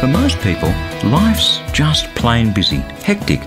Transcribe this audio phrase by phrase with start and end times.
[0.00, 0.70] For most people,
[1.04, 3.40] life's just plain busy, hectic,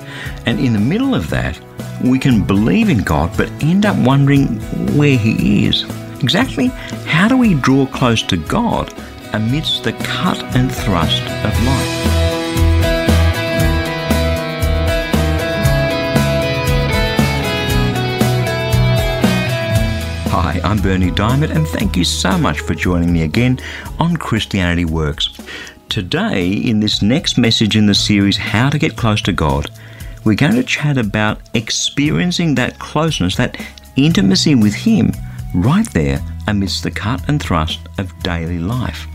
[0.46, 1.60] and in the middle of that,
[2.04, 4.60] we can believe in God but end up wondering
[4.98, 5.84] where He is.
[6.22, 6.68] Exactly
[7.06, 8.94] how do we draw close to God
[9.34, 12.23] amidst the cut and thrust of life?
[20.74, 23.60] I'm Bernie Diamond, and thank you so much for joining me again
[24.00, 25.30] on Christianity Works.
[25.88, 29.70] Today, in this next message in the series, How to Get Close to God,
[30.26, 33.64] we're going to chat about experiencing that closeness, that
[33.98, 35.12] intimacy with Him
[35.54, 39.06] right there amidst the cut and thrust of daily life.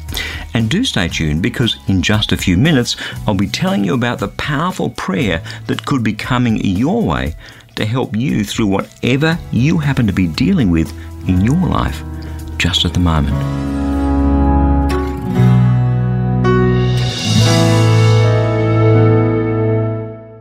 [0.55, 2.95] And do stay tuned because in just a few minutes
[3.27, 7.35] I'll be telling you about the powerful prayer that could be coming your way
[7.75, 10.93] to help you through whatever you happen to be dealing with
[11.29, 12.03] in your life
[12.57, 13.37] just at the moment.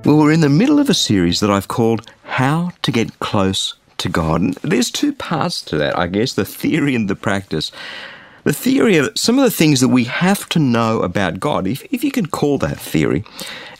[0.05, 3.75] Well, we're in the middle of a series that I've called How to Get Close
[3.97, 4.41] to God.
[4.41, 7.71] And there's two parts to that, I guess the theory and the practice.
[8.45, 11.83] The theory of some of the things that we have to know about God, if,
[11.91, 13.25] if you can call that theory.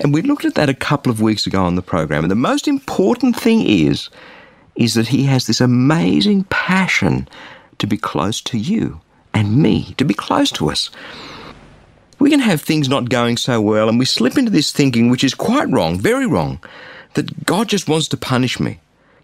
[0.01, 2.25] And we looked at that a couple of weeks ago on the program.
[2.25, 4.09] And the most important thing is,
[4.77, 7.27] is that He has this amazing passion
[7.79, 9.01] to be close to you
[9.33, 10.89] and me, to be close to us
[12.19, 15.23] we can have things not going so well and we slip into this thinking, which
[15.23, 16.59] is quite wrong, very wrong,
[17.13, 18.79] that God just wants to punish me.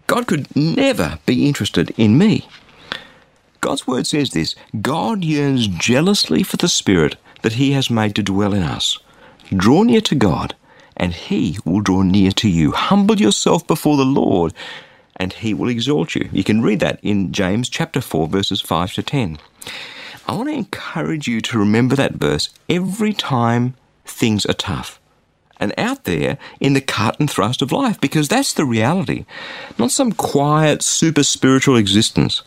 [0.06, 2.46] God could never be interested in me.
[3.60, 8.22] God's word says this God yearns jealously for the Spirit that He has made to
[8.22, 8.98] dwell in us.
[9.54, 10.54] Draw near to God,
[10.96, 12.72] and He will draw near to you.
[12.72, 14.52] Humble yourself before the Lord,
[15.16, 16.28] and He will exalt you.
[16.32, 19.38] You can read that in James chapter 4, verses 5 to 10.
[20.26, 25.00] I want to encourage you to remember that verse every time things are tough
[25.60, 29.24] and out there in the cut and thrust of life because that's the reality,
[29.78, 32.42] not some quiet, super spiritual existence.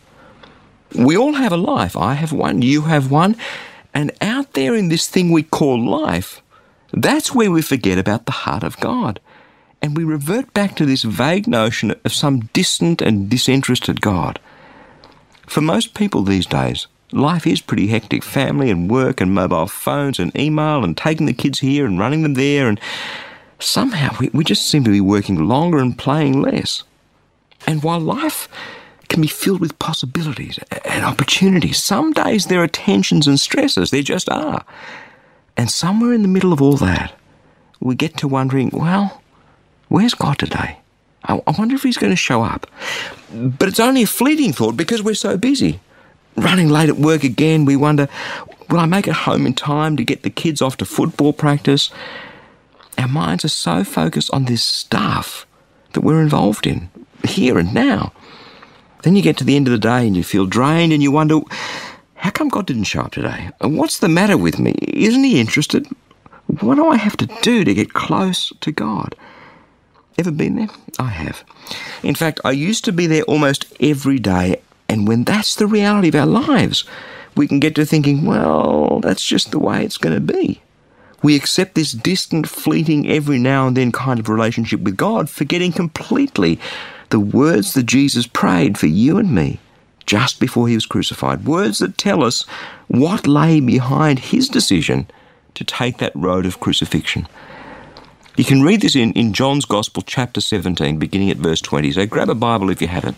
[0.96, 1.96] We all have a life.
[1.96, 3.36] I have one, you have one.
[3.94, 6.42] And out there in this thing we call life,
[6.94, 9.20] that's where we forget about the heart of God.
[9.82, 14.40] And we revert back to this vague notion of some distant and disinterested God.
[15.46, 18.24] For most people these days, life is pretty hectic.
[18.24, 22.24] Family and work and mobile phones and email and taking the kids here and running
[22.24, 22.80] them there and
[23.60, 26.84] somehow we, we just seem to be working longer and playing less.
[27.66, 28.48] And while life
[29.10, 33.92] can be filled with possibilities and opportunities some days there are tensions and stresses.
[33.92, 34.66] There just are.
[35.56, 37.14] And somewhere in the middle of all that
[37.80, 39.22] we get to wondering well
[39.88, 40.78] where's god today
[41.30, 42.68] I wonder if he's going to show up.
[43.34, 45.82] But it's only a fleeting thought because we're so busy
[46.38, 48.08] running late at work again, we wonder,
[48.70, 51.90] will I make it home in time to get the kids off to football practice?
[52.98, 55.46] Our minds are so focused on this stuff
[55.94, 56.90] that we're involved in,
[57.24, 58.14] here and now.
[59.04, 61.12] Then you get to the end of the day and you feel drained and you
[61.12, 61.40] wonder,
[62.16, 63.50] how come God didn't show up today?
[63.62, 64.76] What's the matter with me?
[64.82, 65.88] Isn't He interested?
[66.62, 69.16] What do I have to do to get close to God?
[70.18, 70.70] Ever been there?
[70.98, 71.44] I have.
[72.04, 76.10] In fact, I used to be there almost every day and when that's the reality
[76.10, 76.86] of our lives,
[77.36, 80.62] we can get to thinking, well, that's just the way it's going to be.
[81.24, 85.72] We accept this distant, fleeting, every now and then kind of relationship with God, forgetting
[85.72, 86.60] completely
[87.10, 89.60] the words that Jesus prayed for you and me
[90.06, 91.46] just before he was crucified.
[91.46, 92.44] Words that tell us
[92.88, 95.10] what lay behind his decision
[95.56, 97.28] to take that road of crucifixion.
[98.38, 101.94] You can read this in, in John's Gospel, chapter 17, beginning at verse 20.
[101.94, 103.16] So grab a Bible if you have it.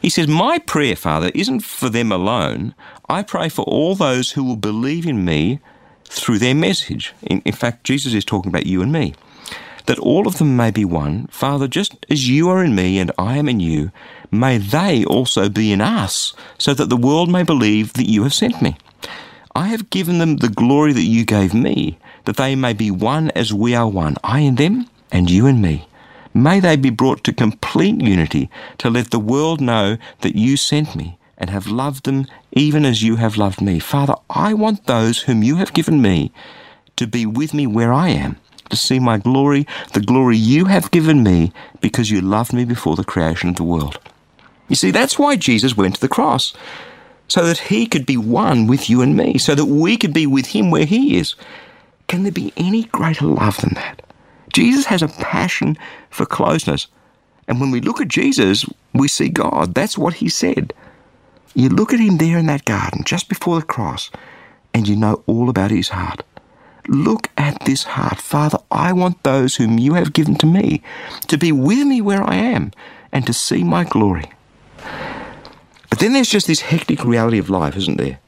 [0.00, 2.74] He says, My prayer, Father, isn't for them alone.
[3.06, 5.60] I pray for all those who will believe in me
[6.06, 7.12] through their message.
[7.20, 9.12] In, in fact, Jesus is talking about you and me.
[9.84, 11.26] That all of them may be one.
[11.26, 13.92] Father, just as you are in me and I am in you,
[14.30, 18.32] may they also be in us, so that the world may believe that you have
[18.32, 18.78] sent me.
[19.54, 23.30] I have given them the glory that you gave me, that they may be one
[23.30, 25.88] as we are one, I in them and you and me.
[26.34, 30.94] May they be brought to complete unity to let the world know that you sent
[30.94, 33.78] me and have loved them even as you have loved me.
[33.78, 36.32] Father, I want those whom you have given me
[36.96, 38.36] to be with me where I am,
[38.70, 42.96] to see my glory, the glory you have given me because you loved me before
[42.96, 43.98] the creation of the world.
[44.68, 46.52] You see, that's why Jesus went to the cross,
[47.28, 50.26] so that he could be one with you and me, so that we could be
[50.26, 51.34] with him where he is.
[52.08, 54.02] Can there be any greater love than that?
[54.52, 55.76] Jesus has a passion
[56.10, 56.86] for closeness.
[57.48, 58.64] And when we look at Jesus,
[58.94, 59.74] we see God.
[59.74, 60.72] That's what he said.
[61.54, 64.10] You look at him there in that garden just before the cross,
[64.74, 66.22] and you know all about his heart.
[66.88, 68.20] Look at this heart.
[68.20, 70.82] Father, I want those whom you have given to me
[71.28, 72.72] to be with me where I am
[73.10, 74.30] and to see my glory.
[75.90, 78.20] But then there's just this hectic reality of life, isn't there?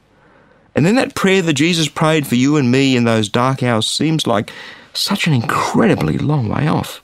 [0.79, 3.85] And then that prayer that Jesus prayed for you and me in those dark hours
[3.85, 4.49] seems like
[4.93, 7.01] such an incredibly long way off.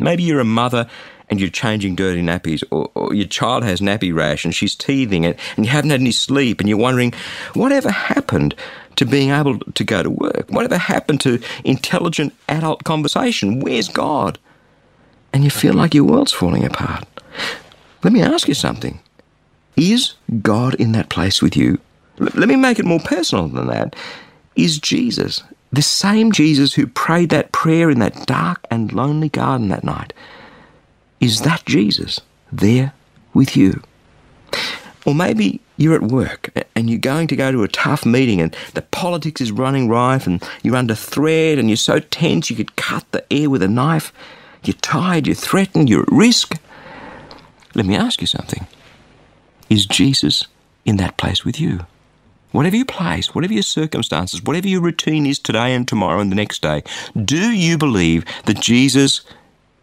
[0.00, 0.88] Maybe you're a mother
[1.30, 5.24] and you're changing dirty nappies, or, or, your child has nappy rash and she's teething
[5.24, 7.12] and you haven't had any sleep, and you're wondering,
[7.54, 8.52] whatever happened
[8.96, 10.46] to being able to go to work?
[10.48, 13.60] Whatever happened to intelligent adult conversation?
[13.60, 14.40] Where's God?
[15.32, 17.04] And you feel like your world's falling apart.
[18.02, 18.98] Let me ask you something.
[19.76, 21.78] Is God in that place with you?
[22.18, 23.94] Let me make it more personal than that.
[24.54, 25.42] Is Jesus
[25.72, 30.12] the same Jesus who prayed that prayer in that dark and lonely garden that night,
[31.20, 32.20] is that Jesus
[32.50, 32.92] there
[33.34, 33.82] with you?
[35.04, 38.56] Or maybe you're at work and you're going to go to a tough meeting and
[38.74, 42.76] the politics is running rife and you're under threat and you're so tense you could
[42.76, 44.12] cut the air with a knife.
[44.64, 46.54] You're tired, you're threatened, you're at risk.
[47.74, 48.66] Let me ask you something.
[49.68, 50.46] Is Jesus
[50.84, 51.86] in that place with you?
[52.56, 56.36] Whatever your place, whatever your circumstances, whatever your routine is today and tomorrow and the
[56.36, 56.82] next day,
[57.22, 59.20] do you believe that Jesus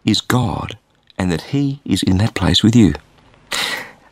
[0.04, 0.76] is God
[1.16, 2.94] and that He is in that place with you?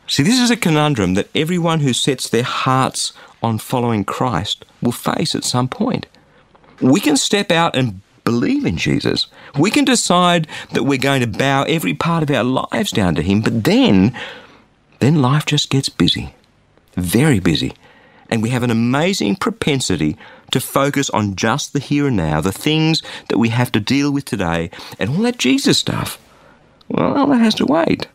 [0.06, 3.12] See, this is a conundrum that everyone who sets their hearts
[3.42, 6.06] on following Christ will face at some point.
[6.80, 9.26] We can step out and believe in Jesus.
[9.58, 13.22] We can decide that we're going to bow every part of our lives down to
[13.22, 14.16] Him, but then,
[15.00, 16.36] then life just gets busy.
[16.94, 17.74] Very busy
[18.32, 20.16] and we have an amazing propensity
[20.52, 24.10] to focus on just the here and now, the things that we have to deal
[24.10, 26.18] with today, and all that Jesus stuff.
[26.88, 28.08] Well, that has to wait.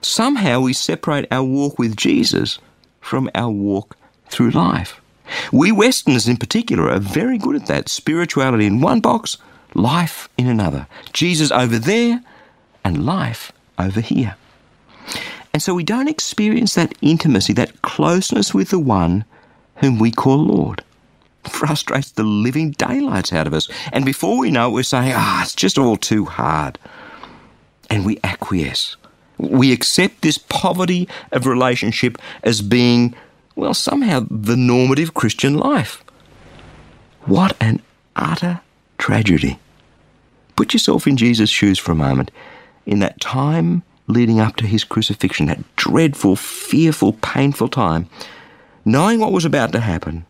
[0.00, 2.58] Somehow we separate our walk with Jesus
[3.00, 5.00] from our walk through life.
[5.52, 7.88] We Westerners, in particular, are very good at that.
[7.88, 9.38] Spirituality in one box,
[9.74, 10.88] life in another.
[11.12, 12.20] Jesus over there,
[12.82, 14.34] and life over here.
[15.54, 19.24] And so we don't experience that intimacy, that closeness with the one
[19.82, 20.82] whom we call Lord.
[21.44, 23.68] Frustrates the living daylights out of us.
[23.92, 26.78] And before we know it, we're saying, ah, oh, it's just all too hard.
[27.90, 28.96] And we acquiesce.
[29.38, 33.14] We accept this poverty of relationship as being,
[33.56, 36.02] well, somehow the normative Christian life.
[37.24, 37.82] What an
[38.14, 38.60] utter
[38.98, 39.58] tragedy.
[40.54, 42.30] Put yourself in Jesus' shoes for a moment.
[42.86, 48.08] In that time leading up to his crucifixion, that dreadful, fearful, painful time,
[48.84, 50.24] knowing what was about to happen,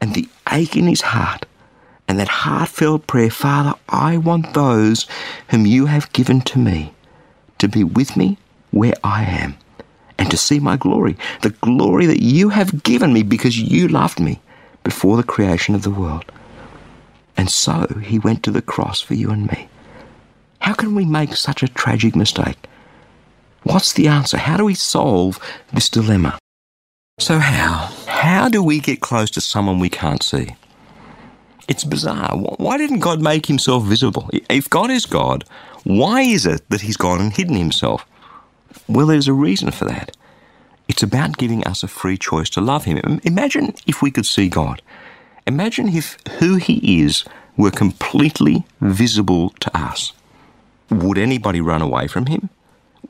[0.00, 1.46] and the ache in his heart,
[2.08, 5.06] and that heartfelt prayer Father, I want those
[5.48, 6.94] whom you have given to me
[7.58, 8.38] to be with me
[8.70, 9.56] where I am,
[10.18, 14.20] and to see my glory, the glory that you have given me because you loved
[14.20, 14.40] me
[14.84, 16.30] before the creation of the world.
[17.36, 19.68] And so he went to the cross for you and me.
[20.60, 22.58] How can we make such a tragic mistake?
[23.62, 24.36] What's the answer?
[24.36, 25.38] How do we solve
[25.72, 26.38] this dilemma?
[27.20, 27.92] So, how?
[28.06, 30.56] How do we get close to someone we can't see?
[31.68, 32.34] It's bizarre.
[32.34, 34.30] Why didn't God make himself visible?
[34.48, 35.44] If God is God,
[35.84, 38.06] why is it that he's gone and hidden himself?
[38.88, 40.16] Well, there's a reason for that.
[40.88, 43.20] It's about giving us a free choice to love him.
[43.22, 44.80] Imagine if we could see God.
[45.46, 50.14] Imagine if who he is were completely visible to us.
[50.88, 52.48] Would anybody run away from him?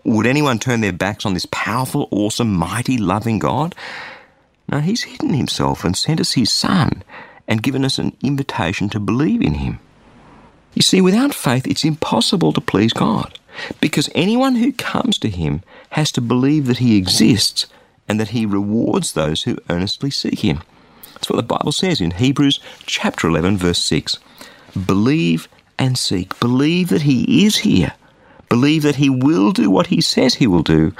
[0.05, 3.75] Would anyone turn their backs on this powerful, awesome, mighty, loving God?
[4.71, 7.03] No, He's hidden Himself and sent us His Son
[7.47, 9.79] and given us an invitation to believe in Him.
[10.75, 13.39] You see, without faith, it's impossible to please God
[13.81, 17.67] because anyone who comes to Him has to believe that He exists
[18.09, 20.63] and that He rewards those who earnestly seek Him.
[21.15, 24.19] That's what the Bible says in Hebrews chapter 11, verse 6.
[24.87, 26.39] Believe and seek.
[26.41, 27.93] Believe that He is here
[28.51, 30.93] believe that He will do what He says He will do,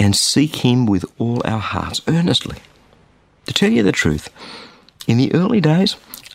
[0.00, 2.58] and seek Him with all our hearts earnestly.
[3.46, 4.28] To tell you the truth,
[5.06, 5.94] in the early days,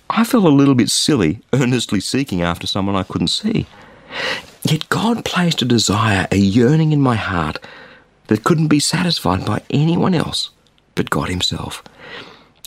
[0.10, 3.68] I felt a little bit silly earnestly seeking after someone I couldn't see.
[4.64, 7.60] Yet God placed a desire, a yearning in my heart
[8.28, 10.52] that couldn't be satisfied by anyone else
[10.96, 11.84] but God Himself.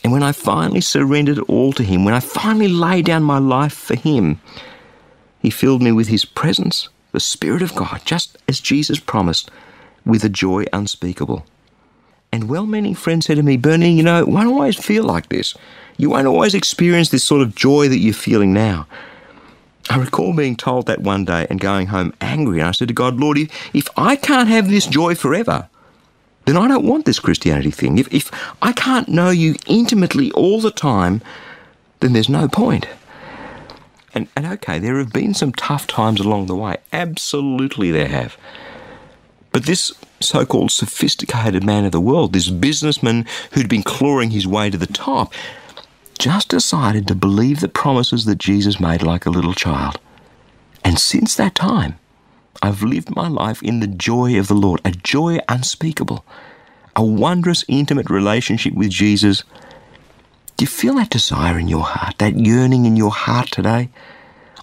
[0.03, 3.75] And when I finally surrendered all to Him, when I finally laid down my life
[3.75, 4.41] for Him,
[5.41, 9.51] He filled me with His presence, the Spirit of God, just as Jesus promised,
[10.05, 11.47] with a joy unspeakable.
[12.33, 15.29] And well meaning friends said to me, Bernie, you know, it won't always feel like
[15.29, 15.55] this.
[15.99, 18.87] You won't always experience this sort of joy that you're feeling now.
[19.91, 22.61] I recall being told that one day and going home angry.
[22.61, 25.69] And I said to God, Lord, if I can't have this joy forever,
[26.47, 27.99] then I don't want this Christianity thing.
[27.99, 28.31] If, if
[28.63, 31.21] I can't know you intimately all the time,
[32.01, 32.87] then there's no point.
[34.15, 36.77] And, and okay, there have been some tough times along the way.
[36.93, 38.37] Absolutely, there have.
[39.53, 44.47] But this so called sophisticated man of the world, this businessman who'd been clawing his
[44.47, 45.33] way to the top,
[46.19, 49.99] just decided to believe the promises that Jesus made like a little child.
[50.85, 51.99] And since that time,
[52.63, 56.25] I've lived my life in the joy of the Lord, a joy unspeakable,
[56.95, 59.45] a wondrous, intimate relationship with Jesus.
[60.63, 63.89] Do you feel that desire in your heart, that yearning in your heart today?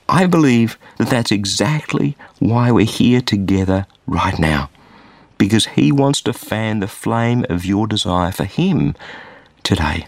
[0.08, 4.70] I believe that that's exactly why we're here together right now,
[5.38, 8.96] because He wants to fan the flame of your desire for Him
[9.63, 10.08] today.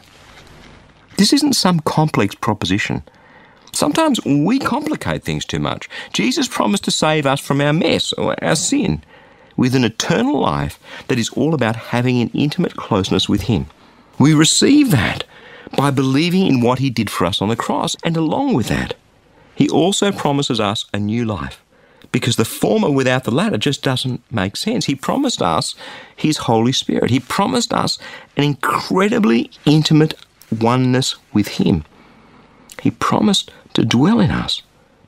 [1.17, 3.03] This isn't some complex proposition.
[3.74, 5.89] Sometimes we complicate things too much.
[6.13, 9.03] Jesus promised to save us from our mess or our sin
[9.57, 10.79] with an eternal life
[11.10, 13.65] that is all about having an intimate closeness with Him.
[14.17, 15.25] We receive that
[15.78, 18.96] by believing in what He did for us on the cross, and along with that,
[19.56, 21.62] He also promises us a new life.
[22.12, 24.86] Because the former without the latter just doesn't make sense.
[24.86, 25.75] He promised us
[26.16, 27.10] His Holy Spirit.
[27.10, 27.98] He promised us
[28.36, 30.13] an incredibly intimate
[30.51, 31.86] oneness with Him.
[32.82, 34.62] He promised to dwell in us,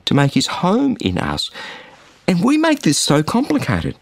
[0.06, 1.50] to make His home in us.
[2.26, 3.96] And we make this so complicated.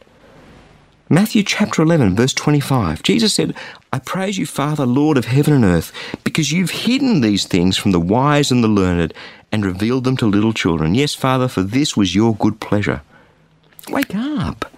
[1.12, 3.54] Matthew chapter 11, verse 25, Jesus said,
[3.92, 5.92] I praise you, Father, Lord of heaven and earth,
[6.24, 9.12] because you've hidden these things from the wise and the learned
[9.52, 10.94] and revealed them to little children.
[10.94, 13.02] Yes, Father, for this was your good pleasure.
[13.90, 14.72] Wake up.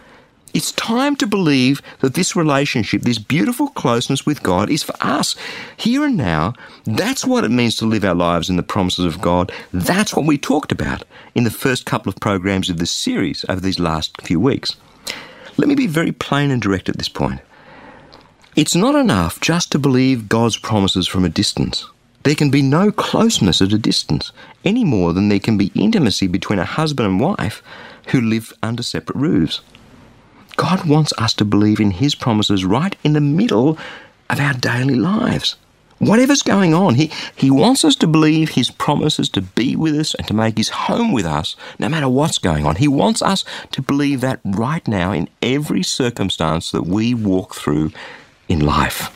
[0.53, 5.37] It's time to believe that this relationship, this beautiful closeness with God, is for us
[5.77, 6.55] here and now.
[6.83, 9.53] That's what it means to live our lives in the promises of God.
[9.73, 11.05] That's what we talked about
[11.37, 14.75] in the first couple of programs of this series over these last few weeks.
[15.57, 17.41] Let me be very plain and direct at this point.
[18.57, 21.87] It's not enough just to believe God's promises from a distance.
[22.25, 24.33] There can be no closeness at a distance,
[24.65, 27.63] any more than there can be intimacy between a husband and wife
[28.09, 29.61] who live under separate roofs.
[30.57, 33.79] God wants us to believe in His promises right in the middle
[34.31, 35.57] of our daily lives.
[36.07, 40.15] Whatever's going on, he, he wants us to believe His promises to be with us
[40.15, 42.77] and to make His home with us no matter what's going on.
[42.77, 47.93] He wants us to believe that right now in every circumstance that we walk through
[48.49, 49.11] in life.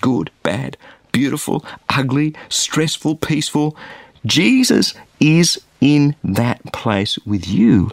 [0.00, 0.76] Good, bad,
[1.12, 3.76] beautiful, ugly, stressful, peaceful.
[4.24, 7.90] Jesus is in that place with you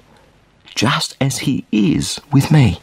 [0.76, 2.80] just as He is with me.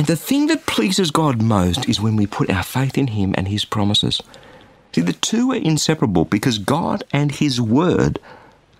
[0.00, 3.34] And the thing that pleases God most is when we put our faith in Him
[3.36, 4.22] and His promises.
[4.94, 8.18] See, the two are inseparable because God and His Word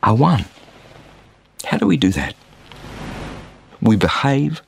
[0.02, 0.46] are one.
[1.66, 2.34] How do we do that?
[3.82, 4.62] We behave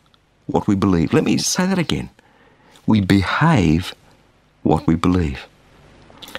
[0.44, 1.14] what we believe.
[1.14, 2.10] Let me say that again.
[2.86, 3.94] We behave
[4.62, 5.46] what we believe.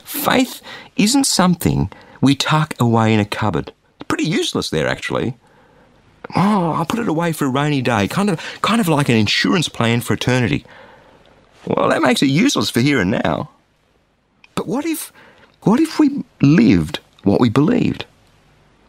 [0.04, 0.62] Faith
[0.96, 1.92] isn't something
[2.22, 3.74] we tuck away in a cupboard.
[4.08, 5.34] Pretty useless there, actually.
[6.36, 9.16] Oh, I'll put it away for a rainy day, kind of, kind of like an
[9.16, 10.66] insurance plan for eternity.
[11.66, 13.50] Well, that makes it useless for here and now.
[14.56, 15.12] But what if,
[15.64, 18.06] what if we lived what we believed?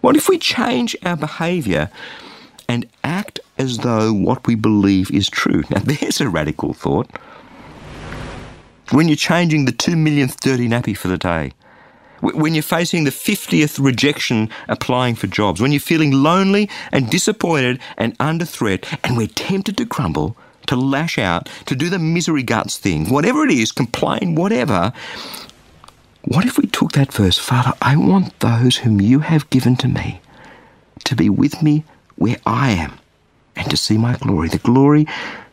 [0.00, 1.90] What if we change our behaviour
[2.68, 5.62] and act as though what we believe is true?
[5.70, 7.10] Now, there's a radical thought.
[8.90, 11.52] When you're changing the two millionth dirty nappy for the day,
[12.21, 17.80] when you're facing the 50th rejection applying for jobs, when you're feeling lonely and disappointed
[17.97, 22.42] and under threat, and we're tempted to crumble, to lash out, to do the misery
[22.42, 24.92] guts thing, whatever it is, complain, whatever.
[26.23, 29.88] What if we took that verse, Father, I want those whom you have given to
[29.88, 30.21] me
[31.04, 31.85] to be with me
[32.16, 32.99] where I am
[33.56, 35.06] and to see my glory, the glory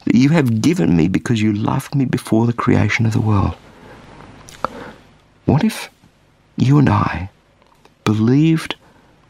[0.06, 3.56] that you have given me because you loved me before the creation of the world.
[5.46, 5.90] What if
[6.62, 7.30] you and I
[8.04, 8.76] believed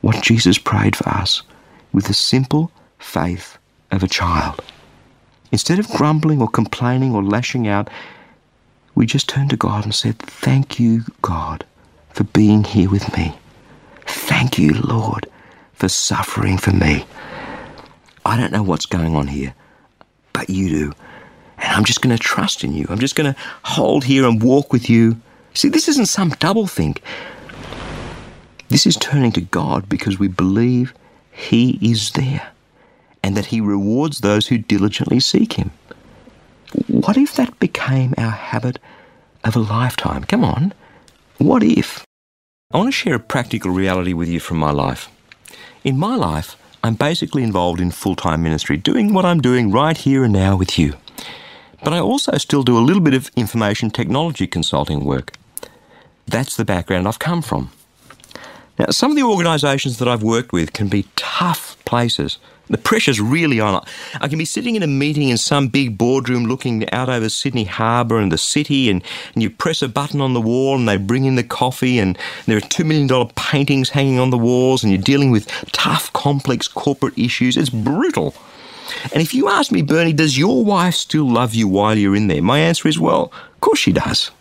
[0.01, 1.41] what Jesus prayed for us
[1.93, 3.57] with the simple faith
[3.91, 4.61] of a child.
[5.51, 7.89] Instead of grumbling or complaining or lashing out,
[8.95, 11.65] we just turned to God and said, Thank you, God,
[12.09, 13.33] for being here with me.
[14.05, 15.27] Thank you, Lord,
[15.73, 17.05] for suffering for me.
[18.25, 19.53] I don't know what's going on here,
[20.33, 20.93] but you do.
[21.57, 22.85] And I'm just going to trust in you.
[22.89, 25.19] I'm just going to hold here and walk with you.
[25.53, 27.01] See, this isn't some double think.
[28.69, 30.93] This is turning to God because we believe
[31.31, 32.51] He is there
[33.21, 35.71] and that He rewards those who diligently seek Him.
[36.87, 38.79] What if that became our habit
[39.43, 40.23] of a lifetime?
[40.23, 40.73] Come on.
[41.37, 42.05] What if?
[42.71, 45.09] I want to share a practical reality with you from my life.
[45.83, 49.97] In my life, I'm basically involved in full time ministry, doing what I'm doing right
[49.97, 50.93] here and now with you.
[51.83, 55.33] But I also still do a little bit of information technology consulting work.
[56.27, 57.71] That's the background I've come from.
[58.79, 62.37] Now, some of the organisations that I've worked with can be tough places.
[62.71, 63.85] The pressure's really on.
[64.21, 67.65] I can be sitting in a meeting in some big boardroom looking out over Sydney
[67.65, 70.95] Harbour and the city, and, and you press a button on the wall and they
[70.95, 74.93] bring in the coffee, and there are $2 million paintings hanging on the walls, and
[74.93, 77.57] you're dealing with tough, complex corporate issues.
[77.57, 78.33] It's brutal.
[79.11, 82.27] And if you ask me, Bernie, does your wife still love you while you're in
[82.27, 82.41] there?
[82.41, 84.31] My answer is, well, of course she does.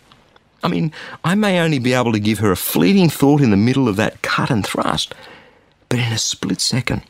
[0.63, 0.91] I mean,
[1.23, 3.95] I may only be able to give her a fleeting thought in the middle of
[3.95, 5.15] that cut and thrust,
[5.89, 7.03] but in a split second,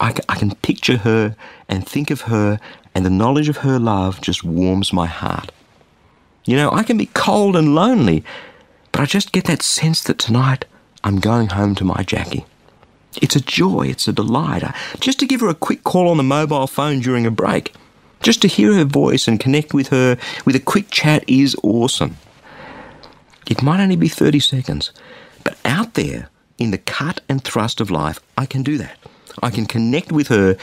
[0.00, 1.36] I can, I can picture her
[1.68, 2.58] and think of her,
[2.94, 5.52] and the knowledge of her love just warms my heart.
[6.44, 8.24] You know, I can be cold and lonely,
[8.90, 10.64] but I just get that sense that tonight
[11.04, 12.44] I'm going home to my Jackie.
[13.20, 14.64] It's a joy, it's a delight.
[14.98, 17.74] Just to give her a quick call on the mobile phone during a break,
[18.22, 22.16] just to hear her voice and connect with her with a quick chat is awesome.
[23.46, 24.92] It might only be 30 seconds,
[25.44, 28.98] but out there in the cut and thrust of life, I can do that.
[29.42, 30.56] I can connect with her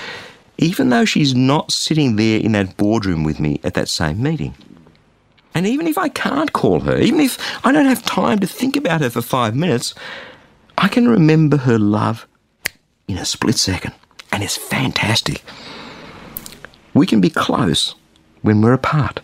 [0.59, 4.53] even though she's not sitting there in that boardroom with me at that same meeting.
[5.55, 8.75] And even if I can't call her, even if I don't have time to think
[8.75, 9.95] about her for five minutes,
[10.77, 12.27] I can remember her love
[13.07, 13.93] in a split second.
[14.31, 15.43] And it's fantastic.
[16.93, 17.95] We can be close
[18.41, 19.21] when we're apart.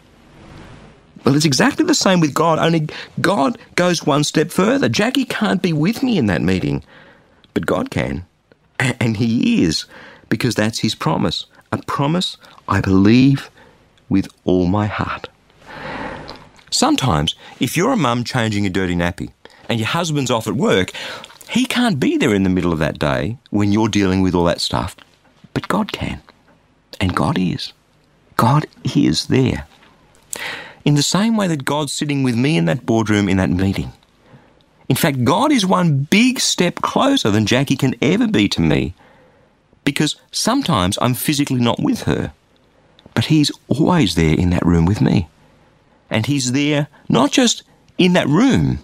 [1.25, 2.87] Well, it's exactly the same with God, only
[3.19, 4.87] God goes one step further.
[4.87, 6.83] Jackie can't be with me in that meeting,
[7.55, 8.25] but God can.
[8.79, 9.85] And He is,
[10.29, 11.47] because that's His promise.
[11.71, 13.49] A promise I believe
[14.07, 15.27] with all my heart.
[16.69, 19.31] Sometimes, if you're a mum changing a dirty nappy
[19.67, 20.91] and your husband's off at work,
[21.49, 24.43] he can't be there in the middle of that day when you're dealing with all
[24.43, 24.95] that stuff.
[25.53, 26.21] But God can.
[26.99, 27.73] And God is.
[28.37, 29.65] God is there
[30.85, 33.91] in the same way that God's sitting with me in that boardroom in that meeting.
[34.87, 38.93] In fact, God is one big step closer than Jackie can ever be to me
[39.83, 42.33] because sometimes I'm physically not with her,
[43.15, 45.27] but He's always there in that room with me.
[46.09, 47.63] And He's there not just
[47.97, 48.79] in that room,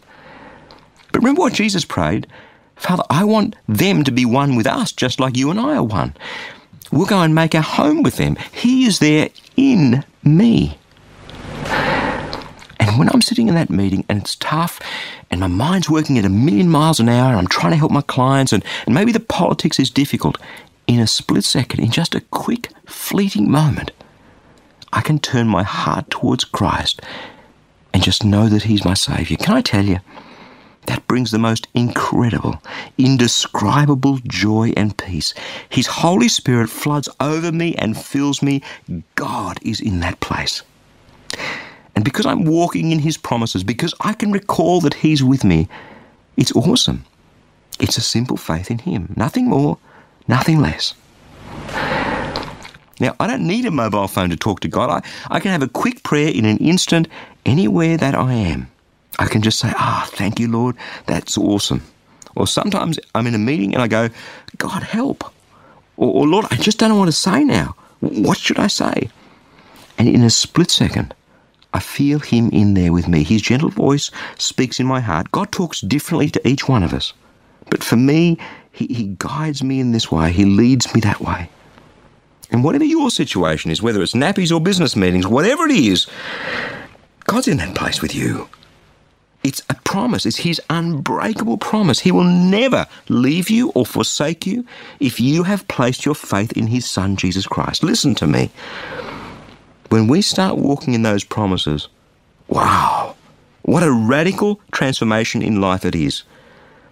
[1.11, 2.25] but remember what Jesus prayed?
[2.75, 5.83] Father, I want them to be one with us, just like you and I are
[5.83, 6.15] one.
[6.91, 8.37] We'll go and make our home with them.
[8.51, 10.79] He is there in me.
[12.81, 14.79] And when I'm sitting in that meeting and it's tough
[15.29, 17.91] and my mind's working at a million miles an hour and I'm trying to help
[17.91, 20.37] my clients and, and maybe the politics is difficult,
[20.87, 23.91] in a split second, in just a quick, fleeting moment,
[24.91, 27.01] I can turn my heart towards Christ
[27.93, 29.37] and just know that He's my Saviour.
[29.37, 29.99] Can I tell you?
[30.87, 32.61] That brings the most incredible,
[32.97, 35.35] indescribable joy and peace.
[35.69, 38.63] His Holy Spirit floods over me and fills me.
[39.13, 40.63] God is in that place.
[41.95, 45.67] And because I'm walking in His promises, because I can recall that He's with me,
[46.37, 47.05] it's awesome.
[47.79, 49.13] It's a simple faith in Him.
[49.15, 49.77] Nothing more,
[50.27, 50.93] nothing less.
[52.99, 54.89] Now, I don't need a mobile phone to talk to God.
[54.89, 57.07] I, I can have a quick prayer in an instant
[57.45, 58.69] anywhere that I am.
[59.17, 60.75] I can just say, Ah, oh, thank you, Lord.
[61.07, 61.81] That's awesome.
[62.35, 64.09] Or sometimes I'm in a meeting and I go,
[64.57, 65.23] God, help.
[65.97, 67.75] Or, or Lord, I just don't know what to say now.
[67.99, 69.09] What should I say?
[69.97, 71.13] And in a split second,
[71.73, 73.23] I feel Him in there with me.
[73.23, 75.31] His gentle voice speaks in my heart.
[75.31, 77.13] God talks differently to each one of us.
[77.69, 78.37] But for me,
[78.71, 81.49] He, he guides me in this way, He leads me that way.
[82.51, 86.07] And whatever your situation is, whether it's nappies or business meetings, whatever it is,
[87.25, 88.49] God's in that place with you.
[89.43, 90.25] It's a promise.
[90.25, 91.99] It's His unbreakable promise.
[91.99, 94.65] He will never leave you or forsake you
[94.99, 97.83] if you have placed your faith in His Son, Jesus Christ.
[97.83, 98.51] Listen to me.
[99.91, 101.89] When we start walking in those promises,
[102.47, 103.13] wow,
[103.63, 106.23] what a radical transformation in life it is.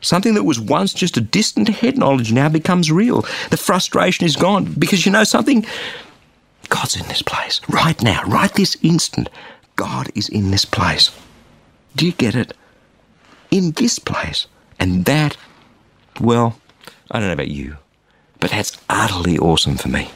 [0.02, 3.22] Something that was once just a distant head knowledge now becomes real.
[3.52, 5.66] The frustration is gone because you know something?
[6.68, 9.30] God's in this place right now, right this instant.
[9.78, 11.10] God is in this place.
[11.96, 12.52] Do you get it?
[13.50, 14.46] In this place.
[14.78, 15.38] And that,
[16.20, 16.60] well,
[17.12, 17.78] I don't know about you,
[18.42, 20.12] but that's utterly awesome for me.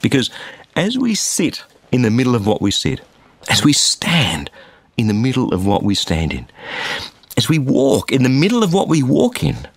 [0.00, 0.30] Because
[0.76, 3.00] as we sit in the middle of what we sit,
[3.48, 4.50] as we stand
[4.96, 6.46] in the middle of what we stand in,
[7.36, 9.68] as we walk in the middle of what we walk in,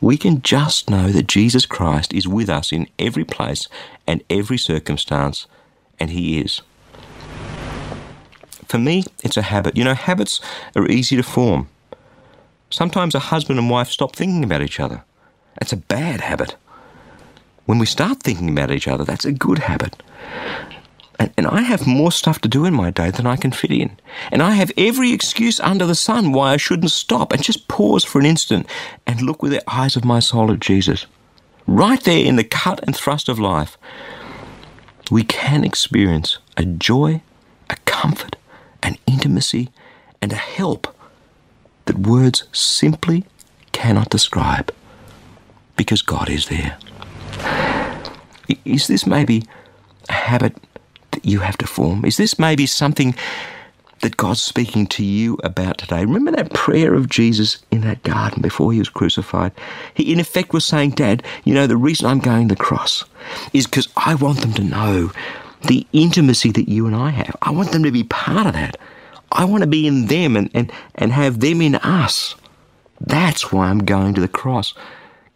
[0.00, 3.66] we can just know that Jesus Christ is with us in every place
[4.06, 5.46] and every circumstance,
[5.98, 6.62] and He is.
[8.66, 9.76] For me, it's a habit.
[9.76, 10.40] You know, habits
[10.76, 11.68] are easy to form.
[12.70, 15.02] Sometimes a husband and wife stop thinking about each other.
[15.58, 16.54] That's a bad habit.
[17.68, 20.02] When we start thinking about each other, that's a good habit.
[21.18, 23.70] And, and, I have more stuff to do in my day than I can fit
[23.70, 23.98] in.
[24.32, 28.04] And I have every excuse under the sun why I shouldn't stop and just pause
[28.04, 28.66] for an instant
[29.06, 31.04] and look with the eyes of my soul at Jesus.
[31.66, 33.76] Right there in the cut and thrust of life,
[35.10, 37.20] we can experience a joy,
[37.68, 38.36] a comfort,
[38.82, 39.68] an intimacy,
[40.22, 40.96] and a help
[41.84, 43.26] that words simply
[43.72, 44.72] cannot describe
[45.76, 46.78] because God is there.
[48.64, 49.44] Is this maybe
[50.08, 50.56] a habit
[51.12, 52.04] that you have to form?
[52.04, 53.14] Is this maybe something
[54.00, 56.00] that God's speaking to you about today?
[56.00, 59.52] Remember that prayer of Jesus in that garden before he was crucified?
[59.94, 63.04] He, in effect, was saying, Dad, you know, the reason I'm going to the cross
[63.52, 65.12] is because I want them to know
[65.66, 67.36] the intimacy that you and I have.
[67.42, 68.76] I want them to be part of that.
[69.32, 72.34] I want to be in them and, and, and have them in us.
[73.00, 74.74] That's why I'm going to the cross.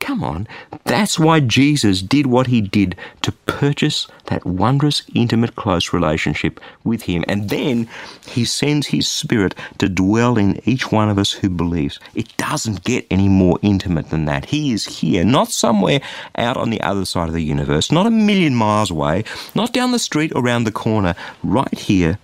[0.02, 0.48] Come on,
[0.82, 7.02] that's why Jesus did what he did to purchase that wondrous, intimate, close relationship with
[7.02, 7.24] him.
[7.28, 7.88] And then
[8.26, 12.00] he sends his spirit to dwell in each one of us who believes.
[12.16, 14.46] It doesn't get any more intimate than that.
[14.46, 16.00] He is here, not somewhere
[16.34, 19.22] out on the other side of the universe, not a million miles away,
[19.54, 22.18] not down the street around the corner, right here,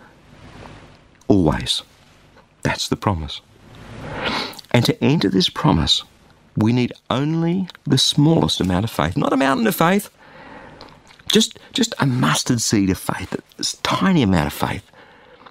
[1.29, 1.83] always.
[2.65, 3.41] That's the promise.
[4.73, 6.03] And to enter this promise,
[6.59, 10.11] we need only the smallest amount of faith, not a mountain of faith,
[11.31, 14.83] just, just a mustard seed of faith, a tiny amount of faith.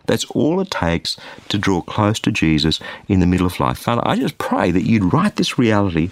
[0.06, 1.18] That's all it takes
[1.50, 3.78] to draw close to Jesus in the middle of life.
[3.78, 6.12] Father, I just pray that you'd write this reality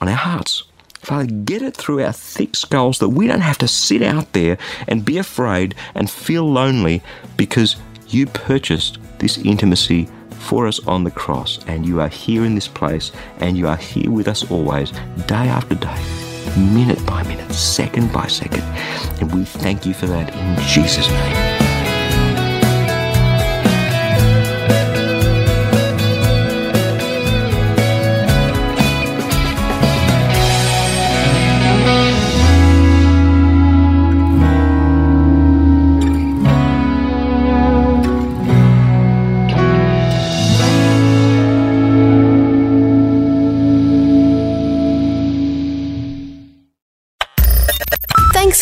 [0.00, 0.64] on our hearts.
[1.00, 4.58] Father, get it through our thick skulls that we don't have to sit out there
[4.86, 7.02] and be afraid and feel lonely
[7.36, 7.76] because
[8.08, 10.08] you purchased this intimacy
[10.42, 13.76] for us on the cross, and you are here in this place, and you are
[13.76, 14.90] here with us always,
[15.26, 16.02] day after day,
[16.56, 18.62] minute by minute, second by second.
[19.20, 21.51] And we thank you for that in Jesus' name.